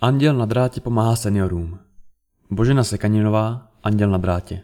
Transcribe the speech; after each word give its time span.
Anděl 0.00 0.34
na 0.34 0.44
drátě 0.44 0.80
pomáhá 0.80 1.16
seniorům. 1.16 1.78
Božena 2.50 2.84
Sekaninová, 2.84 3.68
Anděl 3.82 4.10
na 4.10 4.18
drátě. 4.18 4.62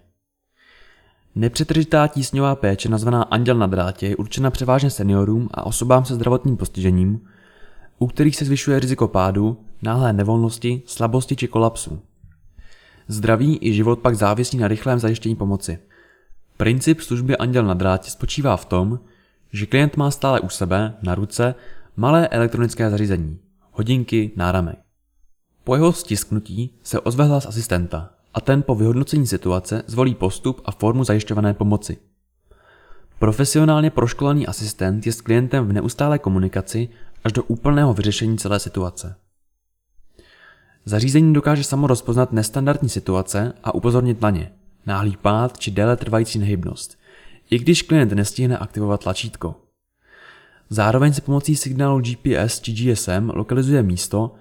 Nepřetržitá 1.35 2.07
tísňová 2.07 2.55
péče 2.55 2.89
nazvaná 2.89 3.23
Anděl 3.23 3.55
na 3.55 3.67
drátě 3.67 4.07
je 4.07 4.17
určena 4.17 4.51
převážně 4.51 4.91
seniorům 4.91 5.49
a 5.55 5.67
osobám 5.67 6.05
se 6.05 6.15
zdravotním 6.15 6.57
postižením, 6.57 7.21
u 7.99 8.07
kterých 8.07 8.37
se 8.37 8.45
zvyšuje 8.45 8.81
riziko 8.81 9.09
pádu, 9.09 9.65
náhlé 9.83 10.13
nevolnosti, 10.13 10.83
slabosti 10.87 11.37
či 11.37 11.49
kolapsu. 11.49 12.03
Zdraví 13.09 13.59
i 13.61 13.73
život 13.73 13.99
pak 13.99 14.17
závisí 14.17 14.57
na 14.57 14.69
rychlém 14.69 14.99
zajištění 14.99 15.37
pomoci. 15.37 15.79
Princip 16.57 17.01
služby 17.01 17.37
Anděl 17.37 17.65
na 17.65 17.75
drátě 17.75 18.11
spočívá 18.11 18.57
v 18.57 18.65
tom, 18.65 19.01
že 19.53 19.67
klient 19.67 19.97
má 19.97 20.11
stále 20.11 20.41
u 20.41 20.49
sebe, 20.49 20.95
na 21.03 21.15
ruce, 21.15 21.55
malé 21.97 22.29
elektronické 22.29 22.91
zařízení, 22.91 23.39
hodinky, 23.73 24.31
náramek. 24.37 24.82
Po 25.65 25.75
jeho 25.75 25.93
stisknutí 25.93 26.71
se 26.83 27.01
ozve 27.01 27.25
hlas 27.25 27.47
asistenta 27.47 28.11
a 28.35 28.41
ten 28.41 28.63
po 28.63 28.75
vyhodnocení 28.75 29.27
situace 29.27 29.83
zvolí 29.87 30.15
postup 30.15 30.61
a 30.65 30.71
formu 30.73 31.05
zajišťované 31.05 31.55
pomoci. 31.55 31.97
Profesionálně 33.19 33.91
proškolený 33.91 34.47
asistent 34.47 35.07
je 35.07 35.13
s 35.13 35.21
klientem 35.21 35.67
v 35.67 35.73
neustálé 35.73 36.19
komunikaci 36.19 36.89
až 37.25 37.33
do 37.33 37.43
úplného 37.43 37.95
vyřešení 37.95 38.39
celé 38.39 38.61
situace. 38.61 39.15
Zařízení 40.85 41.33
dokáže 41.33 41.65
samo 41.65 41.87
rozpoznat 41.87 42.33
nestandardní 42.33 42.89
situace 42.89 43.53
a 43.65 43.75
upozornit 43.75 44.21
na 44.21 44.31
ně, 44.31 44.53
náhlý 44.87 45.17
pád 45.17 45.59
či 45.59 45.71
déle 45.71 45.97
trvající 45.97 46.39
nehybnost, 46.39 46.99
i 47.51 47.59
když 47.59 47.83
klient 47.83 48.13
nestihne 48.13 48.59
aktivovat 48.59 49.03
tlačítko. 49.03 49.55
Zároveň 50.71 51.13
se 51.13 51.21
pomocí 51.21 51.57
signálu 51.57 52.01
GPS 52.01 52.61
či 52.61 52.73
GSM 52.73 53.31
lokalizuje 53.35 53.83
místo, 53.83 54.35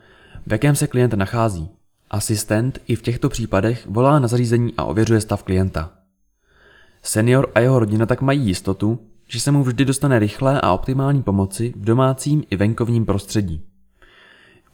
v 0.47 0.51
jakém 0.51 0.75
se 0.75 0.87
klient 0.87 1.13
nachází. 1.13 1.69
Asistent 2.09 2.79
i 2.87 2.95
v 2.95 3.01
těchto 3.01 3.29
případech 3.29 3.87
volá 3.89 4.19
na 4.19 4.27
zařízení 4.27 4.73
a 4.77 4.83
ověřuje 4.83 5.21
stav 5.21 5.43
klienta. 5.43 5.91
Senior 7.03 7.51
a 7.55 7.59
jeho 7.59 7.79
rodina 7.79 8.05
tak 8.05 8.21
mají 8.21 8.47
jistotu, 8.47 8.99
že 9.27 9.39
se 9.39 9.51
mu 9.51 9.63
vždy 9.63 9.85
dostane 9.85 10.19
rychlé 10.19 10.61
a 10.61 10.73
optimální 10.73 11.23
pomoci 11.23 11.73
v 11.75 11.85
domácím 11.85 12.43
i 12.49 12.55
venkovním 12.55 13.05
prostředí. 13.05 13.61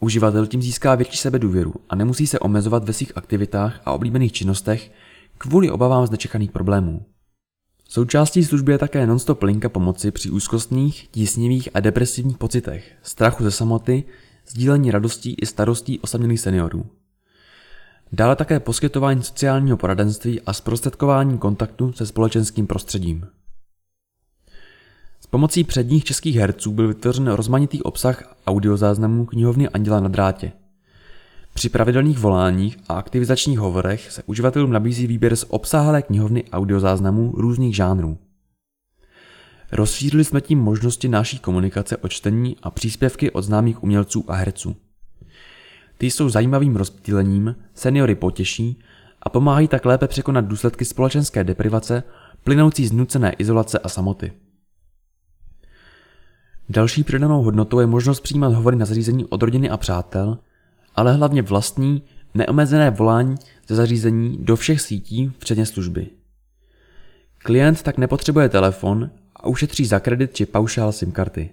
Uživatel 0.00 0.46
tím 0.46 0.62
získá 0.62 0.94
větší 0.94 1.16
sebedůvěru 1.16 1.74
a 1.88 1.96
nemusí 1.96 2.26
se 2.26 2.38
omezovat 2.38 2.84
ve 2.84 2.92
svých 2.92 3.16
aktivitách 3.16 3.80
a 3.84 3.92
oblíbených 3.92 4.32
činnostech 4.32 4.92
kvůli 5.38 5.70
obavám 5.70 6.06
z 6.06 6.10
nečekaných 6.10 6.50
problémů. 6.50 7.06
Součástí 7.88 8.44
služby 8.44 8.72
je 8.72 8.78
také 8.78 9.06
non-stop 9.06 9.42
linka 9.42 9.68
pomoci 9.68 10.10
při 10.10 10.30
úzkostných, 10.30 11.08
tísnivých 11.08 11.68
a 11.74 11.80
depresivních 11.80 12.38
pocitech, 12.38 12.92
strachu 13.02 13.44
ze 13.44 13.50
samoty, 13.50 14.04
sdílení 14.50 14.90
radostí 14.90 15.34
i 15.34 15.46
starostí 15.46 15.98
osamělých 16.00 16.40
seniorů. 16.40 16.86
Dále 18.12 18.36
také 18.36 18.60
poskytování 18.60 19.22
sociálního 19.22 19.76
poradenství 19.76 20.40
a 20.40 20.52
zprostředkování 20.52 21.38
kontaktu 21.38 21.92
se 21.92 22.06
společenským 22.06 22.66
prostředím. 22.66 23.26
S 25.20 25.26
pomocí 25.26 25.64
předních 25.64 26.04
českých 26.04 26.36
herců 26.36 26.72
byl 26.72 26.88
vytvořen 26.88 27.28
rozmanitý 27.28 27.82
obsah 27.82 28.36
audiozáznamů 28.46 29.26
knihovny 29.26 29.68
Anděla 29.68 30.00
na 30.00 30.08
drátě. 30.08 30.52
Při 31.54 31.68
pravidelných 31.68 32.18
voláních 32.18 32.78
a 32.88 32.94
aktivizačních 32.94 33.58
hovorech 33.58 34.12
se 34.12 34.22
uživatelům 34.26 34.72
nabízí 34.72 35.06
výběr 35.06 35.36
z 35.36 35.44
obsáhlé 35.48 36.02
knihovny 36.02 36.44
audiozáznamů 36.52 37.32
různých 37.36 37.76
žánrů. 37.76 38.18
Rozšířili 39.72 40.24
jsme 40.24 40.40
tím 40.40 40.58
možnosti 40.58 41.08
naší 41.08 41.38
komunikace 41.38 41.96
o 41.96 42.08
čtení 42.08 42.56
a 42.62 42.70
příspěvky 42.70 43.30
od 43.30 43.42
známých 43.42 43.82
umělců 43.82 44.24
a 44.28 44.34
herců. 44.34 44.76
Ty 45.98 46.10
jsou 46.10 46.28
zajímavým 46.28 46.76
rozptýlením, 46.76 47.56
seniory 47.74 48.14
potěší 48.14 48.80
a 49.22 49.28
pomáhají 49.28 49.68
tak 49.68 49.84
lépe 49.84 50.08
překonat 50.08 50.44
důsledky 50.44 50.84
společenské 50.84 51.44
deprivace 51.44 52.02
plynoucí 52.44 52.86
z 52.86 52.92
nucené 52.92 53.32
izolace 53.32 53.78
a 53.78 53.88
samoty. 53.88 54.32
Další 56.68 57.04
přidanou 57.04 57.42
hodnotou 57.42 57.80
je 57.80 57.86
možnost 57.86 58.20
přijímat 58.20 58.52
hovory 58.52 58.76
na 58.76 58.86
zařízení 58.86 59.24
od 59.24 59.42
rodiny 59.42 59.70
a 59.70 59.76
přátel, 59.76 60.38
ale 60.94 61.12
hlavně 61.12 61.42
vlastní, 61.42 62.02
neomezené 62.34 62.90
volání 62.90 63.34
ze 63.68 63.74
zařízení 63.74 64.38
do 64.40 64.56
všech 64.56 64.80
sítí, 64.80 65.32
včetně 65.38 65.66
služby. 65.66 66.06
Klient 67.38 67.82
tak 67.82 67.98
nepotřebuje 67.98 68.48
telefon 68.48 69.10
a 69.40 69.46
ušetří 69.46 69.86
za 69.86 70.00
kredit 70.00 70.34
či 70.34 70.46
paušál 70.46 70.92
SIM 70.92 71.12
karty. 71.12 71.50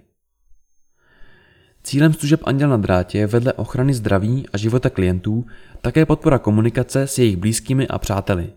Cílem 1.82 2.12
služeb 2.12 2.40
Anděl 2.44 2.68
na 2.68 2.76
drátě 2.76 3.18
je 3.18 3.26
vedle 3.26 3.52
ochrany 3.52 3.94
zdraví 3.94 4.46
a 4.52 4.58
života 4.58 4.90
klientů 4.90 5.46
také 5.80 6.06
podpora 6.06 6.38
komunikace 6.38 7.06
s 7.06 7.18
jejich 7.18 7.36
blízkými 7.36 7.88
a 7.88 7.98
přáteli. 7.98 8.52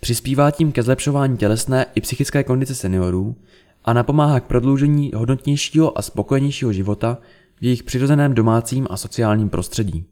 Přispívá 0.00 0.50
tím 0.50 0.72
ke 0.72 0.82
zlepšování 0.82 1.36
tělesné 1.36 1.86
i 1.94 2.00
psychické 2.00 2.44
kondice 2.44 2.74
seniorů 2.74 3.36
a 3.84 3.92
napomáhá 3.92 4.40
k 4.40 4.44
prodloužení 4.44 5.10
hodnotnějšího 5.14 5.98
a 5.98 6.02
spokojenějšího 6.02 6.72
života 6.72 7.18
v 7.60 7.64
jejich 7.64 7.82
přirozeném 7.82 8.34
domácím 8.34 8.86
a 8.90 8.96
sociálním 8.96 9.48
prostředí. 9.48 10.04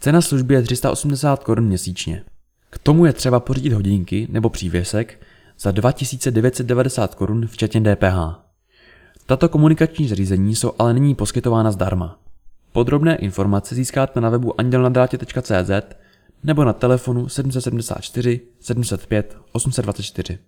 Cena 0.00 0.20
služby 0.20 0.54
je 0.54 0.62
380 0.62 1.44
korun 1.44 1.64
měsíčně. 1.64 2.24
K 2.70 2.78
tomu 2.78 3.06
je 3.06 3.12
třeba 3.12 3.40
pořídit 3.40 3.72
hodinky 3.72 4.28
nebo 4.30 4.50
přívěsek 4.50 5.20
za 5.58 5.70
2990 5.70 7.14
korun 7.14 7.46
včetně 7.46 7.80
DPH. 7.80 8.46
Tato 9.26 9.48
komunikační 9.48 10.08
zařízení 10.08 10.54
jsou 10.54 10.72
ale 10.78 10.94
nyní 10.94 11.14
poskytována 11.14 11.70
zdarma. 11.70 12.18
Podrobné 12.72 13.16
informace 13.16 13.74
získáte 13.74 14.20
na 14.20 14.30
webu 14.30 14.60
andělnadrátě.cz 14.60 15.70
nebo 16.44 16.64
na 16.64 16.72
telefonu 16.72 17.28
774 17.28 18.40
705 18.60 19.36
824. 19.52 20.38